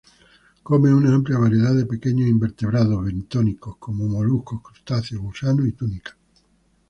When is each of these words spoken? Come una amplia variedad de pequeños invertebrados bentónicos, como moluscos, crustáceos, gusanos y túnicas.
Come 0.63 0.91
una 0.91 1.13
amplia 1.13 1.37
variedad 1.37 1.75
de 1.75 1.85
pequeños 1.85 2.27
invertebrados 2.27 3.05
bentónicos, 3.05 3.77
como 3.77 4.07
moluscos, 4.07 4.59
crustáceos, 4.63 5.21
gusanos 5.21 5.67
y 5.67 5.73
túnicas. 5.73 6.15